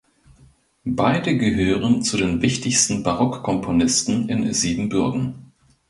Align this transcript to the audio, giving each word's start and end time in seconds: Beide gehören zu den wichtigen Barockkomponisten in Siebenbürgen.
Beide 0.83 1.37
gehören 1.37 2.01
zu 2.01 2.17
den 2.17 2.41
wichtigen 2.41 3.03
Barockkomponisten 3.03 4.29
in 4.29 4.51
Siebenbürgen. 4.51 5.51